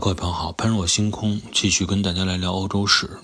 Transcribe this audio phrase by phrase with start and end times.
[0.00, 3.20] 各位朋友好，喷若星空继续跟大家来聊欧洲史。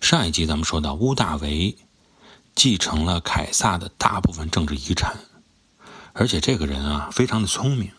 [0.00, 1.76] 上一集咱们说到，屋大维
[2.54, 5.18] 继承了凯撒的大部分政治遗产，
[6.12, 7.90] 而且这个人啊非常的聪明，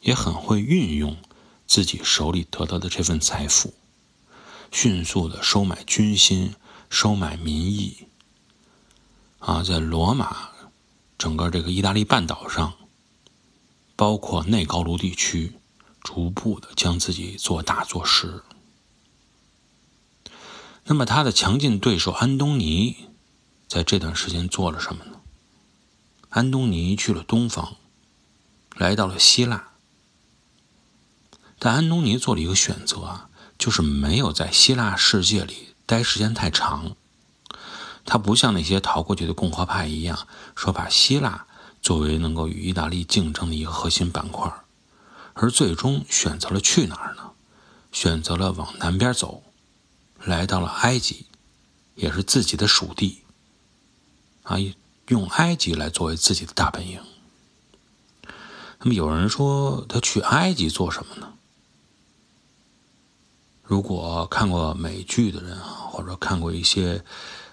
[0.00, 1.16] 也很会运用
[1.64, 3.72] 自己手里得到的这份财富，
[4.72, 6.56] 迅速的收买军心，
[6.90, 8.08] 收买民意。
[9.38, 10.48] 啊，在罗马
[11.16, 12.74] 整个这个意大利半岛上，
[13.94, 15.52] 包括内高卢地区。
[16.04, 18.44] 逐步的将自己做大做实。
[20.84, 23.08] 那么他的强劲对手安东尼，
[23.66, 25.12] 在这段时间做了什么呢？
[26.28, 27.76] 安东尼去了东方，
[28.76, 29.70] 来到了希腊。
[31.58, 36.94] 但安东尼做了一个选择啊，就是没有在希腊世界里待时间太长。
[38.04, 41.46] 他不像那些逃过去的共和派一样，说把希腊
[41.80, 44.52] 作为能够与意大利竞争的一个核心板块。
[45.34, 47.32] 而最终选择了去哪儿呢？
[47.90, 49.42] 选择了往南边走，
[50.22, 51.26] 来到了埃及，
[51.96, 53.22] 也是自己的属地。
[54.44, 54.56] 啊，
[55.08, 57.00] 用埃及来作为自己的大本营。
[58.78, 61.32] 那么有人说他去埃及做什么呢？
[63.62, 67.04] 如果看过美剧的人啊，或者看过一些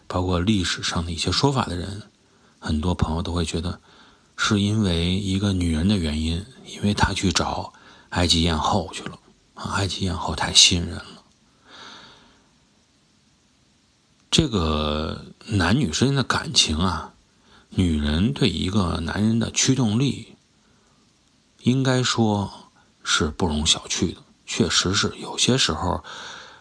[0.08, 2.04] 包括历史上的一些说法的人，
[2.60, 3.82] 很多朋友都会觉得。
[4.44, 7.74] 是因为一个女人的原因，因为他去找
[8.12, 9.20] 埃及艳后去了
[9.56, 9.74] 啊！
[9.74, 11.24] 埃及艳后太吸引人了。
[14.30, 17.14] 这个男女之间的感情啊，
[17.70, 20.36] 女人对一个男人的驱动力，
[21.64, 22.70] 应该说
[23.04, 24.22] 是不容小觑的。
[24.46, 26.04] 确实是有些时候，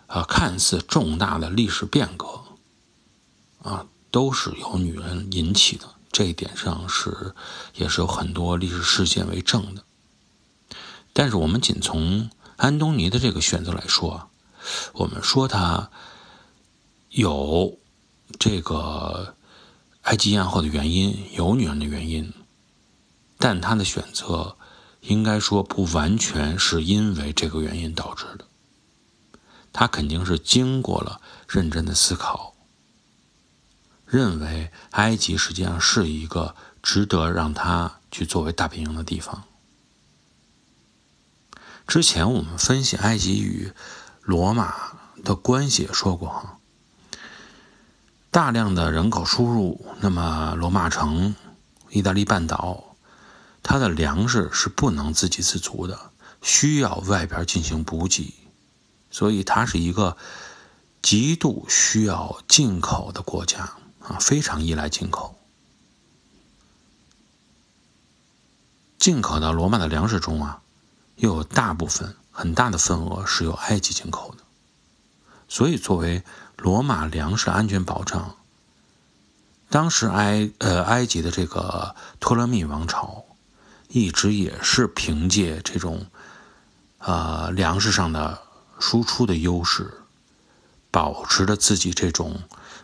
[0.06, 2.42] 啊，看似重大的历史变革，
[3.62, 5.88] 啊，都是由女人引起的。
[6.12, 7.34] 这一点上是，
[7.74, 9.84] 也是有很多历史事件为证的。
[11.12, 14.30] 但是我们仅从安东尼的这个选择来说，
[14.92, 15.90] 我们说他
[17.10, 17.78] 有
[18.38, 19.34] 这个
[20.02, 22.32] 埃及艳后的原因，有女人的原因，
[23.38, 24.56] 但他的选择
[25.00, 28.44] 应该说不完全是因为这个原因导致的，
[29.72, 32.54] 他肯定是经过了认真的思考。
[34.06, 39.44] 认为埃及实际上是一个值得让他去作为大本营的地方。
[41.90, 43.72] 之前我们分析埃及与
[44.22, 44.92] 罗马
[45.24, 46.58] 的关系也说过哈，
[48.30, 51.34] 大量的人口输入，那么罗马城、
[51.88, 52.94] 意大利半岛，
[53.64, 56.12] 它的粮食是不能自给自足的，
[56.42, 58.34] 需要外边进行补给，
[59.10, 60.16] 所以它是一个
[61.02, 63.68] 极度需要进口的国家。
[63.98, 65.36] 啊，非常依赖进口。
[68.96, 70.62] 进口到罗马的粮食中啊，
[71.20, 74.42] 又有大部分很大的份额是由埃及进口的，
[75.48, 76.22] 所以作为
[76.56, 78.36] 罗马粮食安全保障，
[79.68, 83.24] 当时埃呃埃及的这个托勒密王朝，
[83.88, 86.06] 一直也是凭借这种
[86.98, 88.42] 呃粮食上的
[88.78, 90.02] 输出的优势，
[90.90, 92.40] 保持着自己这种。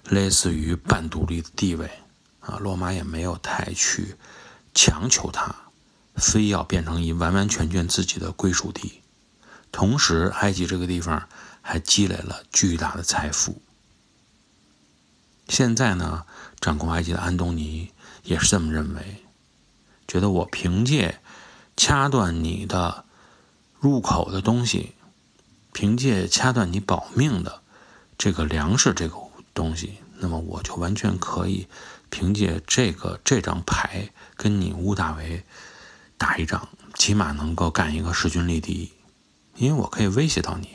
[0.09, 1.91] 类似于半独立的地位，
[2.39, 4.15] 啊，罗马也没有太去
[4.73, 5.53] 强求他，
[6.17, 9.03] 非要变成一完完全全自己的归属地。
[9.71, 11.29] 同时，埃及这个地方
[11.63, 13.61] 还积累了巨大的财富。
[15.49, 16.25] 现在呢，
[16.61, 17.93] 掌控埃及的安东尼
[18.25, 19.25] 也是这么认为，
[20.09, 21.21] 觉得我凭借
[21.77, 23.05] 掐断你的
[23.79, 24.95] 入口的东西，
[25.73, 27.63] 凭借掐断你保命的
[28.17, 29.17] 这个粮食这个。
[29.57, 31.67] 东西，那么我就完全可以
[32.11, 35.43] 凭借这个这张牌跟你乌大维
[36.19, 38.93] 打一仗，起码能够干一个势均力敌，
[39.57, 40.71] 因为我可以威胁到你。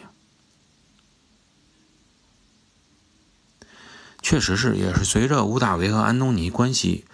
[4.22, 7.06] 确实是，也是随着乌大维和安东尼关系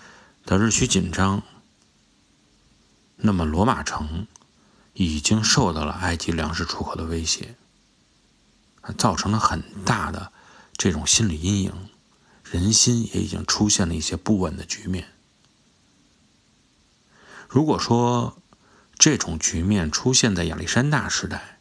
[0.45, 1.41] 的日趋紧张，
[3.15, 4.27] 那么罗马城
[4.93, 7.55] 已经受到了埃及粮食出口的威胁，
[8.97, 10.31] 造成了很大的。
[10.79, 11.89] 这种心理阴影，
[12.43, 15.07] 人心也已经出现了一些不稳的局面。
[17.47, 18.37] 如果说
[18.97, 21.59] 这种局面出现在亚历山大时代，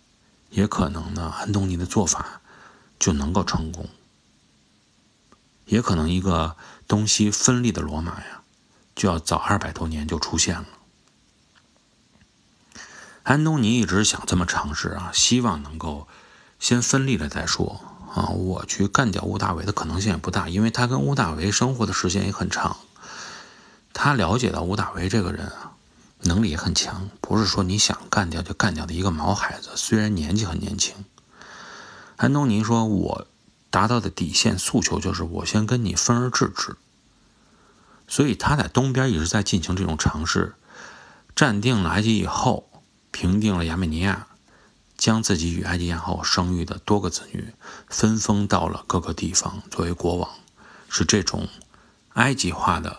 [0.51, 2.41] 也可能呢，安东尼的做法
[2.99, 3.89] 就能够成功，
[5.67, 6.57] 也可能一个
[6.89, 8.43] 东西分立的罗马呀，
[8.95, 10.67] 就要早二百多年就出现了。
[13.23, 16.09] 安东尼一直想这么尝试啊，希望能够
[16.59, 17.81] 先分立了再说。
[18.15, 22.79] 啊，我去干掉乌大维的可能性也不大，因为他跟乌大维生活的时间也很长。
[23.93, 25.66] 他了解到乌大维这个人啊，
[26.23, 29.71] 能力也很强，不是说你想干掉就干掉的一个毛孩子。
[29.77, 31.05] 虽然年纪很年轻，
[32.17, 33.27] 安东尼说：“我
[33.71, 36.77] 达到的底线诉求就是我先跟你分而治之。”
[38.09, 40.55] 所以他在东边一直在进行这种尝试，
[41.35, 42.71] 占定了埃及以后，
[43.11, 44.29] 平定了亚美尼亚，
[44.97, 47.53] 将自己与埃及艳后生育的多个子女
[47.89, 50.31] 分封到了各个地方作为国王，
[50.89, 51.49] 是这种
[52.15, 52.97] 埃及化的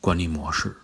[0.00, 0.76] 管理模式。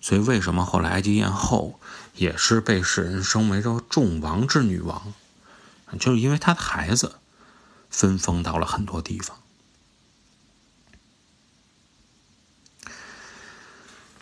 [0.00, 1.80] 所以，为什么后来埃及艳后
[2.14, 5.12] 也是被世人称为着众王之女王，
[5.98, 7.16] 就是因为她的孩子
[7.90, 9.36] 分封到了很多地方。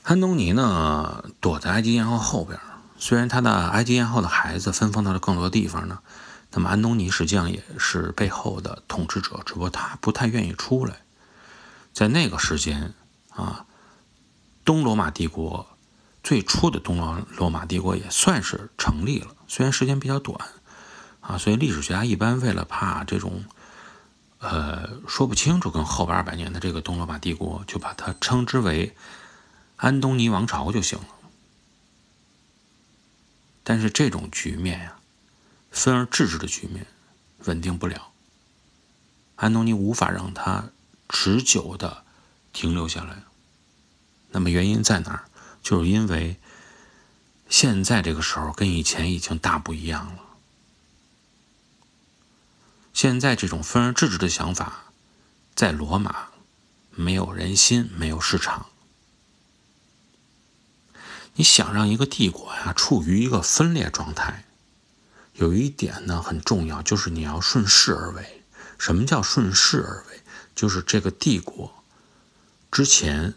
[0.02, 2.58] 安东尼呢，躲在埃及艳后后边。
[2.98, 5.98] 虽然他的埃及艳后的孩子分封到了更多地方呢，
[6.52, 11.02] 那么安东尼实际上也是背后的统治者，只不过他不太愿意出来。
[11.92, 12.94] 在那个时间
[13.30, 13.66] 啊。
[14.66, 15.66] 东罗马帝国
[16.24, 20.36] 最初的东罗罗马帝国也算是成立了，虽然时间比较短，
[21.20, 23.44] 啊，所以历史学家一般为了怕这种，
[24.40, 28.96] 呃，说不清楚跟后边二百年的这个东罗马帝国，就把它称之为
[29.76, 31.06] 安东尼王朝就行了。
[33.62, 34.96] 但是这种局面呀，
[35.70, 36.88] 分而治之的局面，
[37.44, 38.08] 稳定不了，
[39.36, 40.70] 安东尼无法让它
[41.08, 42.02] 持久的
[42.52, 43.22] 停留下来。
[44.36, 45.24] 那么原因在哪儿？
[45.62, 46.36] 就是因为
[47.48, 50.22] 现在这个时候跟以前已经大不一样了。
[52.92, 54.92] 现在这种分而治之的想法，
[55.54, 56.28] 在罗马
[56.90, 58.66] 没有人心，没有市场。
[61.36, 64.44] 你想让一个帝国呀处于一个分裂状态，
[65.32, 68.42] 有一点呢很重要，就是你要顺势而为。
[68.76, 70.20] 什么叫顺势而为？
[70.54, 71.82] 就是这个帝国
[72.70, 73.32] 之前。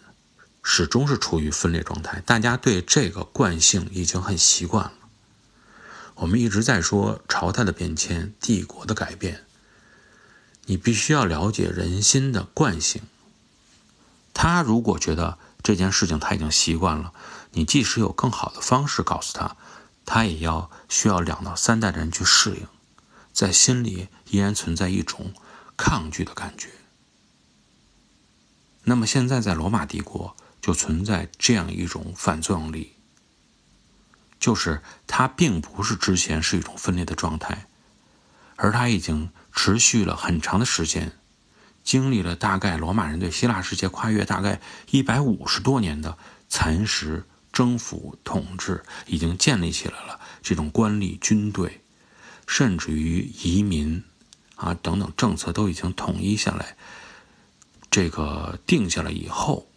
[0.72, 4.94] 始终是处于分裂状态，大家对这个惯性已经很习惯了。
[6.14, 9.46] 我们一直在说朝代的变迁、帝国的改变，
[10.66, 13.02] 你必须要了解人心的惯性。
[14.32, 17.14] 他如果觉得这件事情他已经习惯了，
[17.54, 19.58] 你即使有更好的方式告诉他，
[20.06, 22.68] 他也要需要两到三代的人去适应，
[23.34, 25.34] 在心里依然存在一种
[25.76, 26.70] 抗拒的感觉。
[28.84, 30.36] 那么现在在罗马帝国。
[30.62, 32.94] 就存在这样一种反作用力，
[34.40, 37.68] 就是它并不是之前是一种分裂的状态，
[38.56, 41.14] 而它已经持续了很长的时间，
[41.84, 44.60] 经历了大概罗马人对希腊世界跨越大概
[44.92, 46.18] 一百五十多年的
[46.50, 51.82] 蚕食、征服、统治，已经建立起来了这种官吏、军队，
[52.48, 54.04] 甚至于移民
[54.56, 56.76] 啊等等政策都已经统一下来，
[57.90, 59.69] 这个定下来以后。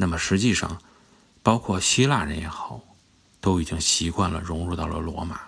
[0.00, 0.80] 那么实际上，
[1.42, 2.80] 包括希腊人也好，
[3.40, 5.40] 都已经习惯了融入到了罗马。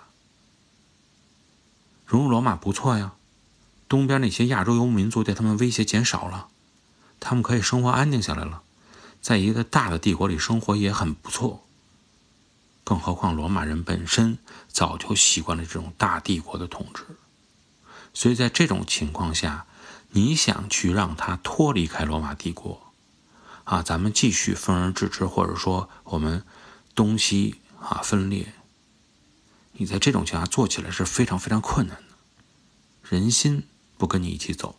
[2.05, 3.13] 融入罗马不错呀，
[3.87, 6.49] 东边那些亚洲游牧民族对他们威胁减少了，
[7.21, 8.61] 他们可以生活安定下来了，
[9.21, 11.65] 在一个大的帝国里生活也很不错。
[12.83, 14.37] 更何况罗马人本身
[14.67, 17.05] 早就习惯了这种大帝国的统治，
[18.13, 19.65] 所以在这种情况下，
[20.09, 22.90] 你想去让他脱离开罗马帝国？
[23.63, 26.43] 啊，咱们继续分而治之，或者说我们
[26.95, 28.53] 东西啊分裂，
[29.73, 32.15] 你在这种情况下做起来是非常非常困难的，
[33.09, 33.63] 人心
[33.97, 34.75] 不跟你一起走，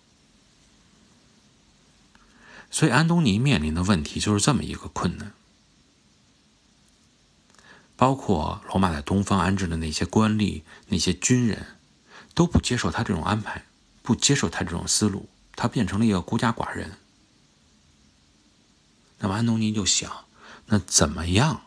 [2.70, 5.32] 所以安东尼面临的问题就是这么一个困难，
[7.96, 11.78] 包括罗马在东方安置的那些官吏、那些军人，
[12.34, 13.64] 都不接受他这种安排，
[14.02, 16.98] 不接受他这种思路，他变成了一个孤家寡人。
[19.22, 20.24] 那么安东尼就想，
[20.66, 21.62] 那怎么样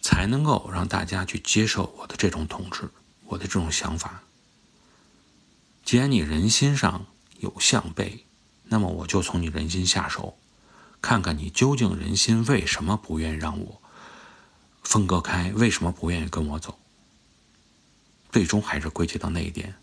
[0.00, 2.88] 才能够让大家去接受我的这种统治，
[3.26, 4.22] 我的这种想法？
[5.84, 7.04] 既然你人心上
[7.40, 8.24] 有向背，
[8.64, 10.38] 那么我就从你人心下手，
[11.02, 13.82] 看看你究竟人心为什么不愿意让我
[14.82, 16.78] 分割开，为什么不愿意跟我走？
[18.30, 19.74] 最终还是归结到那一点：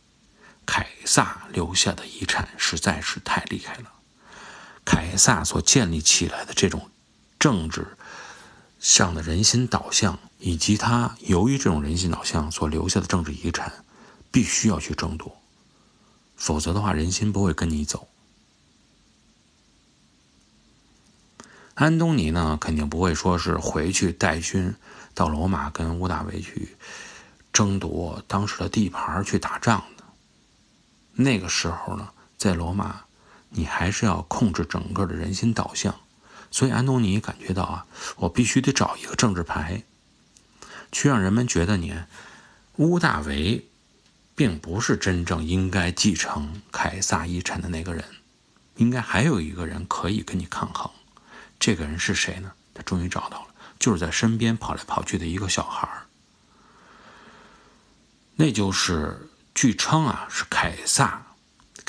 [0.66, 3.94] 凯撒留下的遗产实在是太厉害了。
[4.86, 6.90] 凯撒所建立起来的这种
[7.38, 7.96] 政治
[8.80, 13.86] 上的人心导向，以及他由于这种人心导向所留下的政治遗产，
[14.32, 15.40] 必须要去争夺，
[16.36, 18.08] 否则的话，人心不会跟你走。
[21.76, 24.74] 安东尼呢，肯定不会说是回去带军
[25.14, 26.76] 到罗马跟屋大维去
[27.54, 30.04] 争夺当时的地盘去打仗的。
[31.14, 33.02] 那个时候呢，在罗马。
[33.50, 35.96] 你还是要控制整个的人心导向，
[36.52, 37.86] 所以安东尼感觉到啊，
[38.18, 39.84] 我必须得找一个政治牌，
[40.92, 41.96] 去让人们觉得你
[42.78, 43.68] 乌大维
[44.36, 48.06] 并不是真正应该继承凯撒遗产的那个人，
[48.76, 50.90] 应该还有一个人可以跟你抗衡。
[51.60, 52.54] 这个人是谁呢？
[52.74, 56.06] 他终于找到了，就是在身边跑来跑去的一个小孩儿。
[58.36, 61.26] 那就是据称啊，是凯撒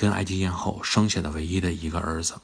[0.00, 2.40] 跟埃及艳后生下的唯一的一个儿子。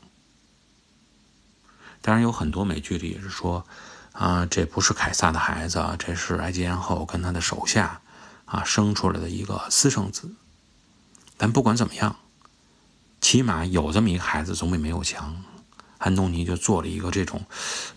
[2.03, 3.67] 当然，有很多美剧里也是说，
[4.13, 8.03] 啊，这不是凯撒的孩子，这是埃及艳后跟他的手下
[8.45, 10.31] 啊生出来的一个私生子。
[11.39, 12.17] 但不管怎么样，
[13.23, 15.43] 起码有这么一个孩子总比没有强。
[15.97, 17.47] 安东尼就做了一个这种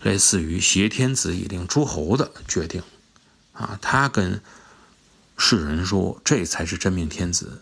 [0.02, 2.82] 类似于挟天子以令诸侯的决定，
[3.52, 4.42] 啊，他跟
[5.36, 7.60] 世人说，这才是真命天子。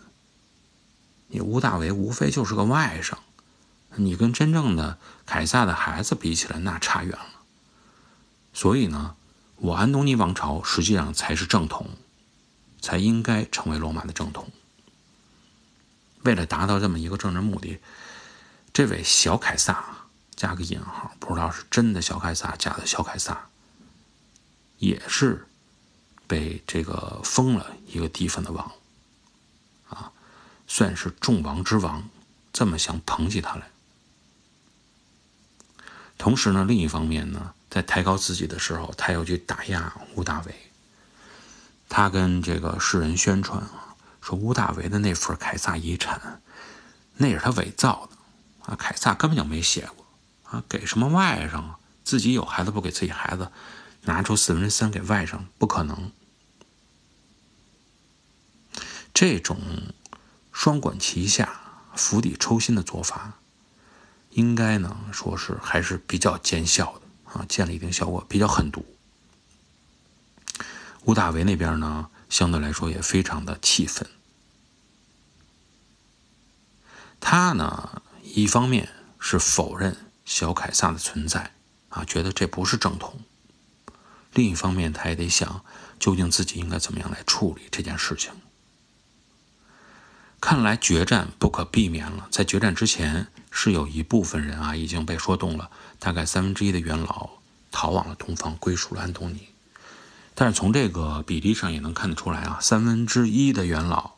[1.29, 3.15] 你屋大维无非就是个外甥，
[3.95, 7.41] 你跟真正的凯撒的孩子比起来，那差远了。
[8.53, 9.15] 所以呢，
[9.55, 11.89] 我安东尼王朝实际上才是正统，
[12.81, 14.51] 才应该成为罗马的正统。
[16.23, 17.79] 为了达到这么一个政治目的，
[18.73, 19.95] 这位小凯撒。
[20.35, 23.49] 加个引号，不知道是真的小凯撒，假的小凯撒，
[24.77, 25.45] 也是
[26.27, 28.71] 被这个封了一个地方的王，
[30.69, 32.07] 算是众王之王，
[32.53, 33.69] 这么想捧起他来。
[36.15, 40.53] 同时呢，另一方面呢，在抬高自己的时候，他又去打压乌大维。
[41.89, 46.39] 他跟这个世人宣传啊，说乌大维的那份凯撒遗产，
[47.15, 50.05] 那是他伪造的，啊，凯撒根本就没写过。
[50.43, 51.79] 啊，给什么外甥啊？
[52.03, 53.51] 自己有孩子不给自己孩子，
[54.03, 56.11] 拿出四分之三给外甥，不可能。
[59.13, 59.59] 这种
[60.59, 61.57] 双管齐下、
[61.95, 63.35] 釜底抽薪的做法，
[64.31, 68.85] 应该呢说是还是比较见效的啊，见了一定效果，比较狠毒。
[71.05, 74.05] 吴大维那边呢，相对来说也非常的气愤。
[77.21, 79.95] 他呢，一方面是否认。
[80.25, 81.53] 小凯撒的存在，
[81.87, 83.21] 啊，觉得这不是正统。
[84.33, 85.63] 另一方面，他也得想，
[85.97, 88.33] 究竟自己应该怎么样来处理这件事情。
[90.41, 92.27] 看来决战不可避免了。
[92.31, 95.69] 在决战之前，是有一部分人啊已经被说动了，
[95.99, 97.29] 大概三分之一的元老
[97.71, 99.47] 逃往了东方，归属了安东尼。
[100.35, 104.11] 但是从这个比例上也能看得出来啊，三分之一的元老，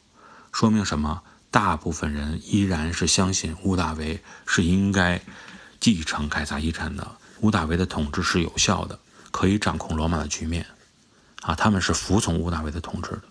[0.51, 1.24] 说明什么？
[1.50, 5.22] 大部分人依然是相信屋大维是应该。
[5.82, 9.00] 继承凯撒遗产的屋大维的统治是有效的，
[9.32, 10.63] 可以掌控罗马的局面，
[11.42, 13.24] 啊，他们是服从屋大维的统治的，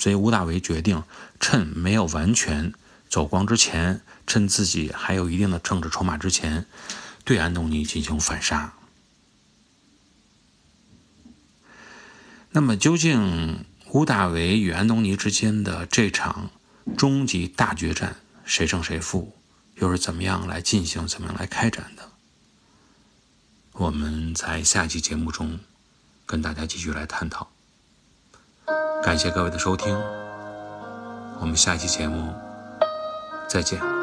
[0.00, 1.04] 所以屋大维决定
[1.38, 2.72] 趁没有完全
[3.08, 6.66] 走光之前，趁自己还有一定的政治筹码之前，
[7.22, 8.72] 对安东尼进行反杀。
[12.52, 16.50] 那么，究竟屋大维与安东尼之间的这场
[16.96, 19.36] 终极大决战，谁胜谁负？
[19.76, 22.10] 又是怎么样来进行、怎么样来开展的？
[23.72, 25.60] 我们在下期节目中
[26.26, 27.50] 跟大家继续来探讨。
[29.02, 29.96] 感谢各位的收听，
[31.40, 32.32] 我们下期节目
[33.48, 33.99] 再见。